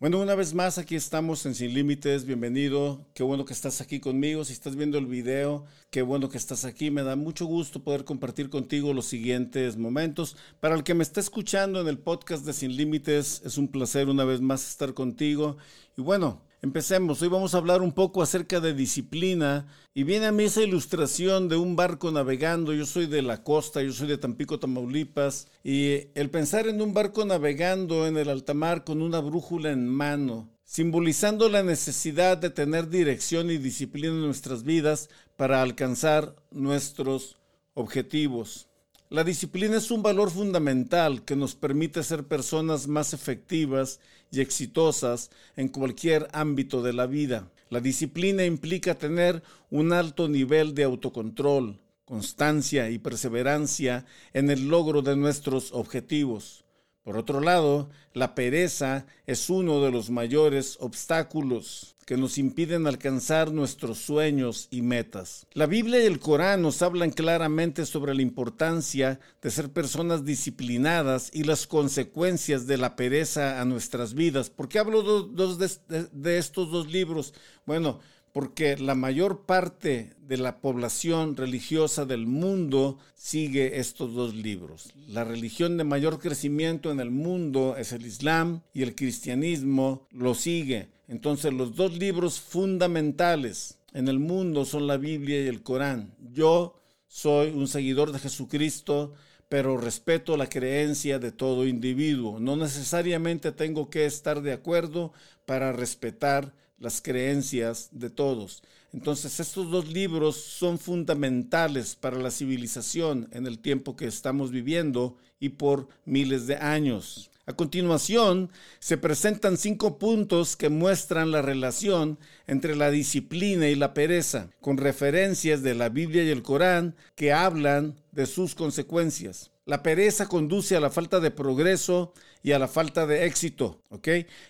[0.00, 4.00] Bueno, una vez más aquí estamos en Sin Límites, bienvenido, qué bueno que estás aquí
[4.00, 7.84] conmigo, si estás viendo el video, qué bueno que estás aquí, me da mucho gusto
[7.84, 10.38] poder compartir contigo los siguientes momentos.
[10.58, 14.08] Para el que me está escuchando en el podcast de Sin Límites, es un placer
[14.08, 15.58] una vez más estar contigo.
[15.98, 20.32] Y bueno, Empecemos, hoy vamos a hablar un poco acerca de disciplina y viene a
[20.32, 24.18] mí esa ilustración de un barco navegando, yo soy de la costa, yo soy de
[24.18, 29.20] Tampico, Tamaulipas, y el pensar en un barco navegando en el alta mar con una
[29.20, 35.62] brújula en mano, simbolizando la necesidad de tener dirección y disciplina en nuestras vidas para
[35.62, 37.38] alcanzar nuestros
[37.72, 38.69] objetivos.
[39.12, 43.98] La disciplina es un valor fundamental que nos permite ser personas más efectivas
[44.30, 47.50] y exitosas en cualquier ámbito de la vida.
[47.70, 55.02] La disciplina implica tener un alto nivel de autocontrol, constancia y perseverancia en el logro
[55.02, 56.64] de nuestros objetivos.
[57.10, 63.50] Por otro lado, la pereza es uno de los mayores obstáculos que nos impiden alcanzar
[63.50, 65.44] nuestros sueños y metas.
[65.52, 71.30] La Biblia y el Corán nos hablan claramente sobre la importancia de ser personas disciplinadas
[71.34, 74.48] y las consecuencias de la pereza a nuestras vidas.
[74.48, 77.34] ¿Por qué hablo de, de estos dos libros?
[77.66, 77.98] Bueno,
[78.32, 84.92] porque la mayor parte de la población religiosa del mundo sigue estos dos libros.
[85.08, 90.34] La religión de mayor crecimiento en el mundo es el Islam y el cristianismo lo
[90.34, 90.88] sigue.
[91.08, 96.14] Entonces los dos libros fundamentales en el mundo son la Biblia y el Corán.
[96.32, 99.14] Yo soy un seguidor de Jesucristo,
[99.50, 102.38] pero respeto la creencia de todo individuo.
[102.38, 105.12] No necesariamente tengo que estar de acuerdo
[105.44, 108.62] para respetar las creencias de todos.
[108.92, 115.16] Entonces estos dos libros son fundamentales para la civilización en el tiempo que estamos viviendo
[115.40, 117.29] y por miles de años.
[117.50, 118.48] A continuación,
[118.78, 124.76] se presentan cinco puntos que muestran la relación entre la disciplina y la pereza, con
[124.76, 129.50] referencias de la Biblia y el Corán que hablan de sus consecuencias.
[129.66, 133.82] La pereza conduce a la falta de progreso y a la falta de éxito.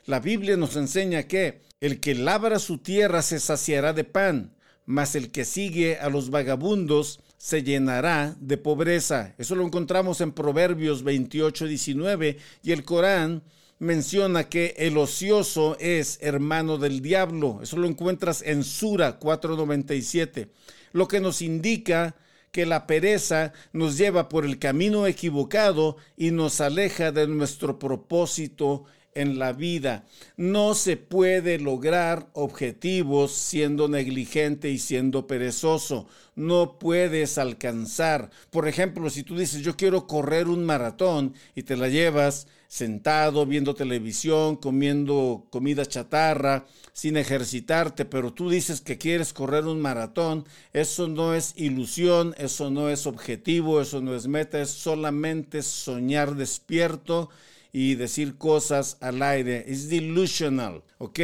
[0.04, 5.14] La Biblia nos enseña que el que labra su tierra se saciará de pan, mas
[5.14, 9.34] el que sigue a los vagabundos se llenará de pobreza.
[9.38, 13.42] Eso lo encontramos en Proverbios 28, 19 y el Corán
[13.78, 17.60] menciona que el ocioso es hermano del diablo.
[17.62, 20.50] Eso lo encuentras en Sura 497,
[20.92, 22.14] lo que nos indica
[22.52, 28.84] que la pereza nos lleva por el camino equivocado y nos aleja de nuestro propósito
[29.14, 30.04] en la vida.
[30.36, 36.06] No se puede lograr objetivos siendo negligente y siendo perezoso.
[36.36, 38.30] No puedes alcanzar.
[38.50, 43.46] Por ejemplo, si tú dices yo quiero correr un maratón y te la llevas sentado
[43.46, 50.46] viendo televisión, comiendo comida chatarra, sin ejercitarte, pero tú dices que quieres correr un maratón,
[50.72, 56.36] eso no es ilusión, eso no es objetivo, eso no es meta, es solamente soñar
[56.36, 57.28] despierto
[57.72, 59.64] y decir cosas al aire.
[59.66, 61.20] Es delusional, ¿ok?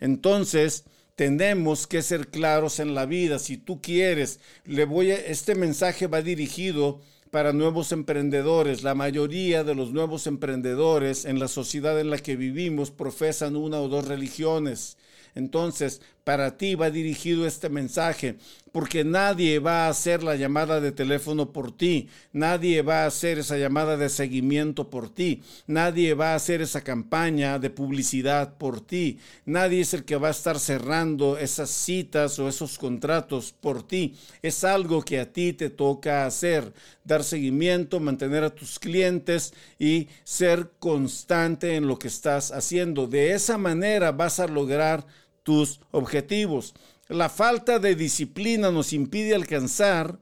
[0.00, 0.84] Entonces,
[1.16, 3.38] tenemos que ser claros en la vida.
[3.38, 7.00] Si tú quieres, le voy este mensaje va dirigido
[7.30, 8.82] para nuevos emprendedores.
[8.82, 13.80] La mayoría de los nuevos emprendedores en la sociedad en la que vivimos profesan una
[13.80, 14.96] o dos religiones.
[15.34, 18.36] Entonces, para ti va dirigido este mensaje,
[18.70, 23.38] porque nadie va a hacer la llamada de teléfono por ti, nadie va a hacer
[23.38, 28.82] esa llamada de seguimiento por ti, nadie va a hacer esa campaña de publicidad por
[28.82, 33.82] ti, nadie es el que va a estar cerrando esas citas o esos contratos por
[33.82, 34.14] ti.
[34.42, 36.74] Es algo que a ti te toca hacer,
[37.04, 43.06] dar seguimiento, mantener a tus clientes y ser constante en lo que estás haciendo.
[43.06, 45.06] De esa manera vas a lograr
[45.48, 46.74] tus objetivos.
[47.08, 50.20] La falta de disciplina nos impide alcanzar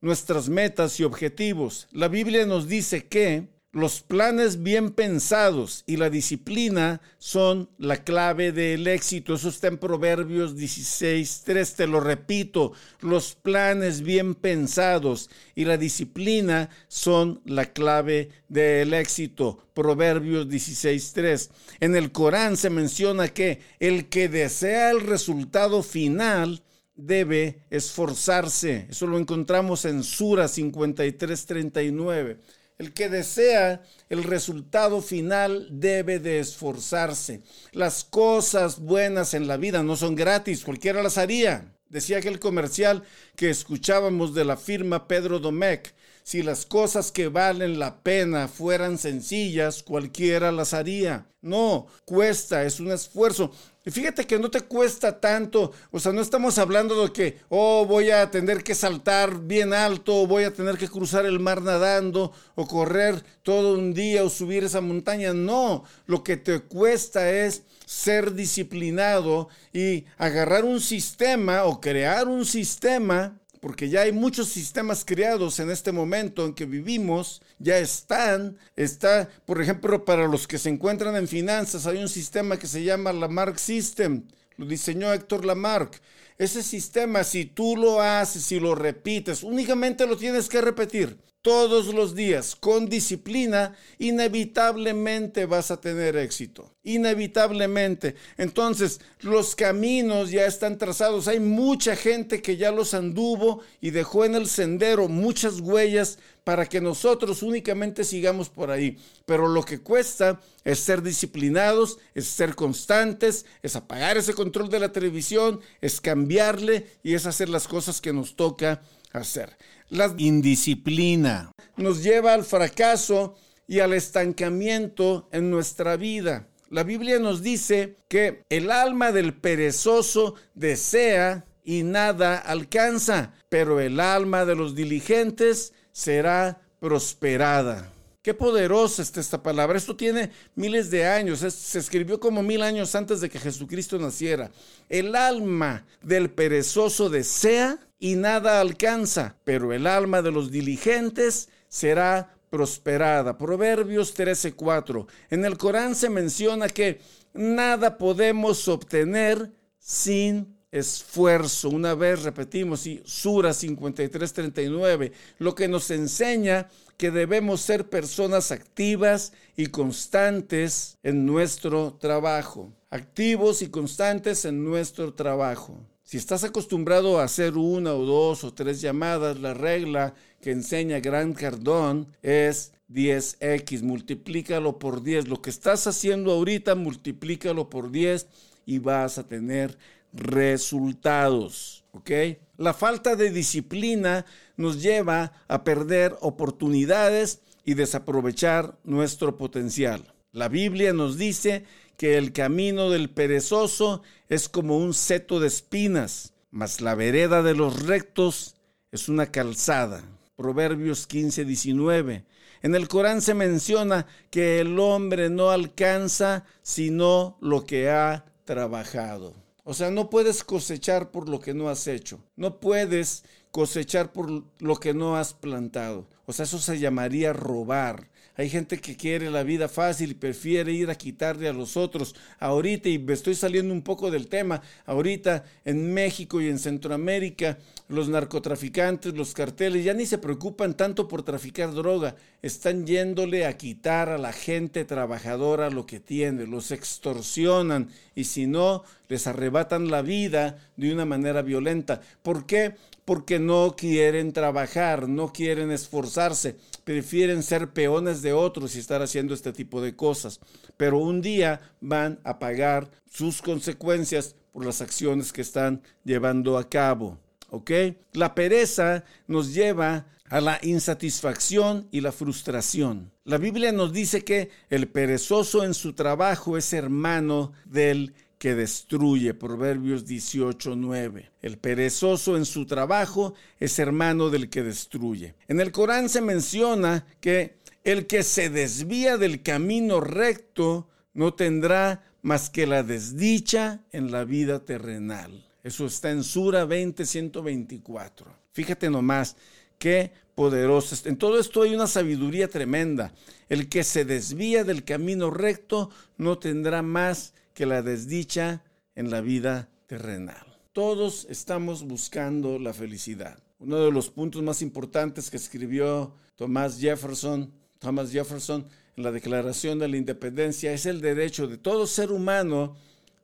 [0.00, 1.88] nuestras metas y objetivos.
[1.92, 8.50] La Biblia nos dice que los planes bien pensados y la disciplina son la clave
[8.50, 9.34] del éxito.
[9.34, 11.74] Eso está en Proverbios 16, 3.
[11.76, 19.64] Te lo repito, los planes bien pensados y la disciplina son la clave del éxito.
[19.72, 21.50] Proverbios 16, 3.
[21.78, 26.64] En el Corán se menciona que el que desea el resultado final
[26.96, 28.88] debe esforzarse.
[28.90, 32.38] Eso lo encontramos en Sura 53, 39.
[32.80, 37.42] El que desea el resultado final debe de esforzarse.
[37.72, 41.74] Las cosas buenas en la vida no son gratis, cualquiera las haría.
[41.90, 43.02] Decía aquel comercial
[43.36, 45.92] que escuchábamos de la firma Pedro Domecq.
[46.22, 51.26] Si las cosas que valen la pena fueran sencillas, cualquiera las haría.
[51.42, 53.52] No, cuesta, es un esfuerzo.
[53.84, 57.86] Y fíjate que no te cuesta tanto, o sea, no estamos hablando de que, oh,
[57.86, 62.32] voy a tener que saltar bien alto, voy a tener que cruzar el mar nadando,
[62.56, 65.32] o correr todo un día, o subir esa montaña.
[65.32, 72.44] No, lo que te cuesta es ser disciplinado y agarrar un sistema o crear un
[72.44, 78.56] sistema porque ya hay muchos sistemas creados en este momento en que vivimos, ya están,
[78.74, 82.82] está, por ejemplo, para los que se encuentran en finanzas, hay un sistema que se
[82.82, 84.24] llama Lamarck System,
[84.56, 86.00] lo diseñó Héctor Lamarck.
[86.38, 91.94] Ese sistema, si tú lo haces, si lo repites, únicamente lo tienes que repetir todos
[91.94, 96.74] los días con disciplina, inevitablemente vas a tener éxito.
[96.82, 98.14] Inevitablemente.
[98.36, 101.28] Entonces, los caminos ya están trazados.
[101.28, 106.66] Hay mucha gente que ya los anduvo y dejó en el sendero muchas huellas para
[106.66, 108.98] que nosotros únicamente sigamos por ahí.
[109.24, 114.80] Pero lo que cuesta es ser disciplinados, es ser constantes, es apagar ese control de
[114.80, 119.56] la televisión, es cambiarle y es hacer las cosas que nos toca hacer.
[119.88, 123.36] La indisciplina nos lleva al fracaso
[123.66, 126.48] y al estancamiento en nuestra vida.
[126.70, 133.98] La Biblia nos dice que el alma del perezoso desea y nada alcanza, pero el
[134.00, 137.92] alma de los diligentes será prosperada.
[138.22, 139.78] Qué poderosa está esta palabra.
[139.78, 141.40] Esto tiene miles de años.
[141.40, 144.50] se escribió como mil años antes de que Jesucristo naciera.
[144.88, 152.34] El alma del perezoso desea y nada alcanza, pero el alma de los diligentes será
[152.48, 153.38] prosperada.
[153.38, 155.06] Proverbios 13:4.
[155.28, 157.00] En el Corán se menciona que
[157.34, 161.68] nada podemos obtener sin esfuerzo.
[161.68, 169.32] Una vez repetimos, y Sura 53:39, lo que nos enseña que debemos ser personas activas
[169.56, 172.72] y constantes en nuestro trabajo.
[172.90, 175.80] Activos y constantes en nuestro trabajo.
[176.10, 180.98] Si estás acostumbrado a hacer una o dos o tres llamadas, la regla que enseña
[180.98, 185.28] Gran Cardón es 10x, multiplícalo por 10.
[185.28, 188.26] Lo que estás haciendo ahorita, multiplícalo por 10
[188.66, 189.78] y vas a tener
[190.12, 191.84] resultados.
[191.92, 192.10] ¿Ok?
[192.56, 194.26] La falta de disciplina
[194.56, 200.12] nos lleva a perder oportunidades y desaprovechar nuestro potencial.
[200.32, 201.64] La Biblia nos dice
[201.96, 207.54] que el camino del perezoso es como un seto de espinas, mas la vereda de
[207.54, 208.54] los rectos
[208.92, 210.04] es una calzada.
[210.36, 212.24] Proverbios 15, 19.
[212.62, 219.34] En el Corán se menciona que el hombre no alcanza sino lo que ha trabajado.
[219.64, 222.20] O sea, no puedes cosechar por lo que no has hecho.
[222.36, 226.06] No puedes cosechar por lo que no has plantado.
[226.26, 228.08] O sea, eso se llamaría robar.
[228.36, 232.14] Hay gente que quiere la vida fácil y prefiere ir a quitarle a los otros.
[232.38, 237.58] Ahorita, y me estoy saliendo un poco del tema, ahorita en México y en Centroamérica,
[237.88, 243.58] los narcotraficantes, los carteles, ya ni se preocupan tanto por traficar droga, están yéndole a
[243.58, 249.90] quitar a la gente trabajadora lo que tiene, los extorsionan y si no, les arrebatan
[249.90, 252.00] la vida de una manera violenta.
[252.22, 252.76] ¿Por qué?
[253.04, 256.56] Porque no quieren trabajar, no quieren esforzarse
[256.90, 260.40] prefieren ser peones de otros y estar haciendo este tipo de cosas.
[260.76, 266.68] Pero un día van a pagar sus consecuencias por las acciones que están llevando a
[266.68, 267.16] cabo.
[267.50, 267.70] ¿Ok?
[268.12, 273.12] La pereza nos lleva a la insatisfacción y la frustración.
[273.24, 279.34] La Biblia nos dice que el perezoso en su trabajo es hermano del que destruye.
[279.34, 281.30] Proverbios 18:9.
[281.42, 285.34] El perezoso en su trabajo es hermano del que destruye.
[285.46, 292.02] En el Corán se menciona que el que se desvía del camino recto no tendrá
[292.22, 295.46] más que la desdicha en la vida terrenal.
[295.62, 298.34] Eso está en Sura 20, 124.
[298.52, 299.36] Fíjate nomás,
[299.78, 300.96] qué poderoso.
[301.06, 303.12] En todo esto hay una sabiduría tremenda.
[303.50, 308.62] El que se desvía del camino recto no tendrá más que la desdicha
[308.94, 310.46] en la vida terrenal.
[310.72, 313.42] Todos estamos buscando la felicidad.
[313.58, 318.66] Uno de los puntos más importantes que escribió Thomas Jefferson, Thomas Jefferson
[318.96, 322.76] en la Declaración de la Independencia es el derecho de todo ser humano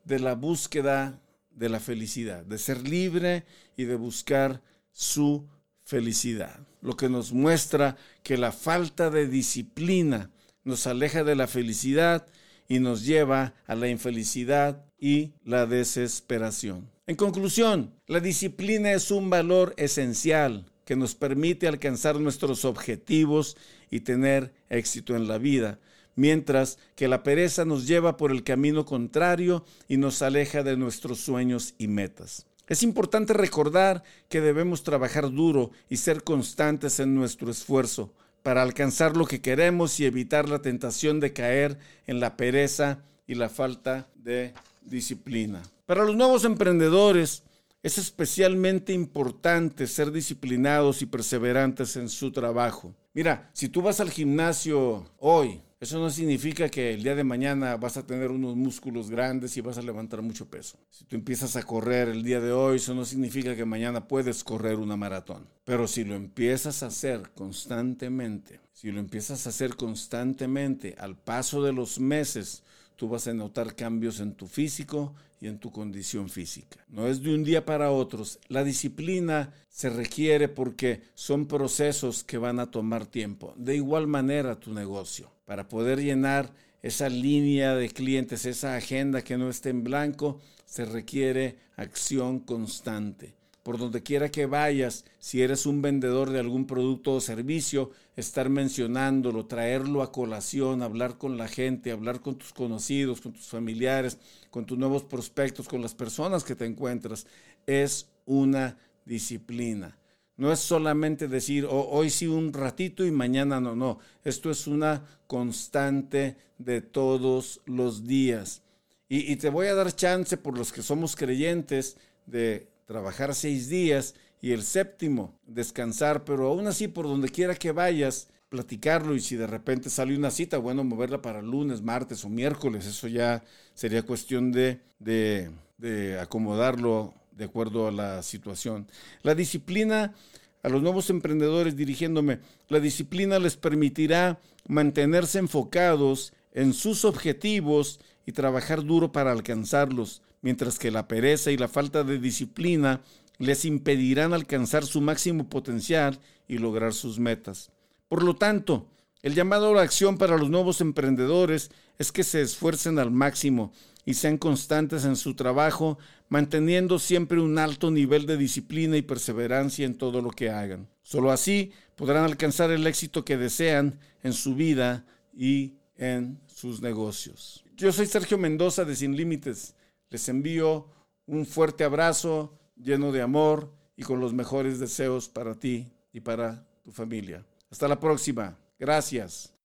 [0.04, 3.45] de la búsqueda de la felicidad, de ser libre
[3.76, 5.49] y de buscar su
[5.85, 6.61] felicidad.
[6.83, 10.30] Lo que nos muestra que la falta de disciplina
[10.64, 12.26] nos aleja de la felicidad
[12.68, 16.90] y nos lleva a la infelicidad y la desesperación.
[17.06, 23.56] En conclusión, la disciplina es un valor esencial que nos permite alcanzar nuestros objetivos
[23.90, 25.78] y tener éxito en la vida,
[26.14, 31.20] mientras que la pereza nos lleva por el camino contrario y nos aleja de nuestros
[31.20, 32.46] sueños y metas.
[32.68, 38.12] Es importante recordar que debemos trabajar duro y ser constantes en nuestro esfuerzo
[38.47, 43.35] para alcanzar lo que queremos y evitar la tentación de caer en la pereza y
[43.35, 45.65] la falta de disciplina.
[45.85, 47.43] Para los nuevos emprendedores
[47.83, 52.95] es especialmente importante ser disciplinados y perseverantes en su trabajo.
[53.15, 57.76] Mira, si tú vas al gimnasio hoy, eso no significa que el día de mañana
[57.76, 60.78] vas a tener unos músculos grandes y vas a levantar mucho peso.
[60.90, 64.42] Si tú empiezas a correr el día de hoy, eso no significa que mañana puedes
[64.42, 65.47] correr una maratón.
[65.64, 71.62] Pero si lo empiezas a hacer constantemente, si lo empiezas a hacer constantemente al paso
[71.62, 72.62] de los meses,
[72.97, 76.85] tú vas a notar cambios en tu físico y en tu condición física.
[76.88, 78.25] No es de un día para otro.
[78.49, 83.55] La disciplina se requiere porque son procesos que van a tomar tiempo.
[83.57, 85.31] De igual manera tu negocio.
[85.45, 90.85] Para poder llenar esa línea de clientes, esa agenda que no esté en blanco, se
[90.85, 93.35] requiere acción constante
[93.66, 98.49] por donde quiera que vayas, si eres un vendedor de algún producto o servicio, estar
[98.49, 104.18] mencionándolo, traerlo a colación, hablar con la gente, hablar con tus conocidos, con tus familiares,
[104.52, 107.26] con tus nuevos prospectos, con las personas que te encuentras,
[107.66, 109.99] es una disciplina.
[110.37, 113.99] No es solamente decir oh, hoy sí un ratito y mañana no, no.
[114.23, 118.62] Esto es una constante de todos los días.
[119.08, 121.96] Y, y te voy a dar chance por los que somos creyentes
[122.26, 127.73] de trabajar seis días y el séptimo descansar, pero aún así por donde quiera que
[127.73, 132.28] vayas, platicarlo y si de repente sale una cita, bueno, moverla para lunes, martes o
[132.28, 133.43] miércoles, eso ya
[133.75, 138.87] sería cuestión de, de, de acomodarlo de acuerdo a la situación.
[139.23, 140.14] La disciplina,
[140.62, 142.38] a los nuevos emprendedores dirigiéndome,
[142.69, 144.38] la disciplina les permitirá
[144.69, 151.57] mantenerse enfocados en sus objetivos y trabajar duro para alcanzarlos mientras que la pereza y
[151.57, 153.00] la falta de disciplina
[153.38, 157.73] les impedirán alcanzar su máximo potencial y lograr sus metas.
[158.07, 158.87] Por lo tanto,
[159.23, 163.73] el llamado a la acción para los nuevos emprendedores es que se esfuercen al máximo
[164.05, 165.99] y sean constantes en su trabajo,
[166.29, 170.87] manteniendo siempre un alto nivel de disciplina y perseverancia en todo lo que hagan.
[171.03, 175.05] Solo así podrán alcanzar el éxito que desean en su vida
[175.37, 177.65] y en sus negocios.
[177.76, 179.75] Yo soy Sergio Mendoza de Sin Límites.
[180.09, 180.89] Les envío
[181.27, 186.67] un fuerte abrazo lleno de amor y con los mejores deseos para ti y para
[186.85, 187.45] tu familia.
[187.71, 188.57] Hasta la próxima.
[188.79, 189.56] Gracias.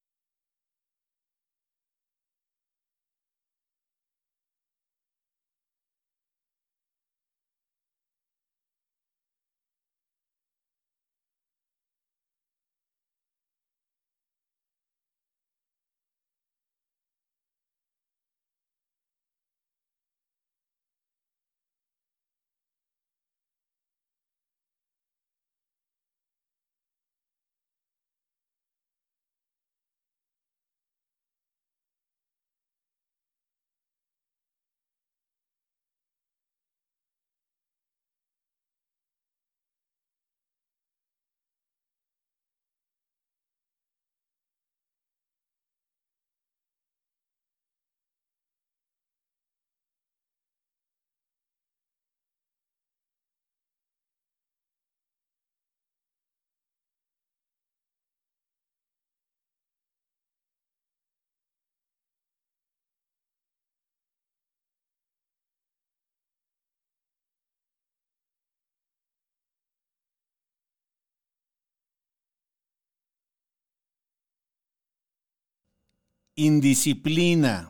[76.35, 77.69] Indisciplina